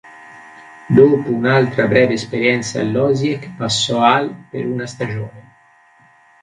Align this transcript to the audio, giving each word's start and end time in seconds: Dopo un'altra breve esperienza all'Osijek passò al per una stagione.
Dopo 0.89 1.29
un'altra 1.31 1.85
breve 1.85 2.13
esperienza 2.15 2.79
all'Osijek 2.79 3.55
passò 3.55 4.01
al 4.01 4.33
per 4.49 4.65
una 4.65 4.87
stagione. 4.87 5.53